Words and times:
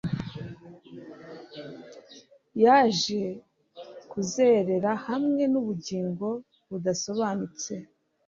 Yaje 2.63 3.23
kuzerera 4.11 4.91
hamwe 5.07 5.43
nubugingo 5.51 6.27
budasobanutse 6.69 7.73